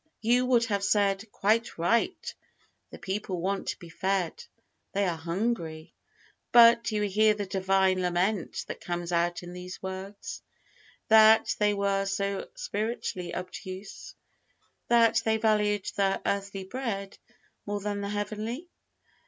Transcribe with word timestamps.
You 0.23 0.47
would 0.47 0.65
have 0.65 0.83
said, 0.83 1.31
"Quite 1.31 1.77
right; 1.77 2.33
the 2.89 2.97
people 2.97 3.39
want 3.39 3.67
to 3.67 3.77
be 3.77 3.89
fed; 3.89 4.43
they 4.93 5.05
are 5.05 5.15
hungry." 5.15 5.93
But 6.51 6.85
do 6.85 6.95
you 6.95 7.01
hear 7.03 7.35
the 7.35 7.45
Divine 7.45 8.01
lament 8.01 8.65
that 8.67 8.81
comes 8.81 9.11
out 9.11 9.43
in 9.43 9.53
these 9.53 9.79
words, 9.83 10.41
that 11.09 11.55
they 11.59 11.75
were 11.75 12.05
so 12.07 12.47
spiritually 12.55 13.35
obtuse, 13.35 14.15
that 14.87 15.21
they 15.23 15.37
valued 15.37 15.85
the 15.95 16.19
earthly 16.25 16.63
bread 16.63 17.19
more 17.67 17.79
than 17.79 18.01
the 18.01 18.09
heavenly! 18.09 18.67